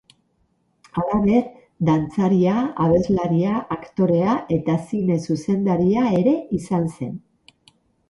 [1.01, 1.41] Halaber,
[1.89, 2.57] dantzaria,
[2.87, 7.17] abeslaria, aktorea eta zine zuzendaria ere izan zen.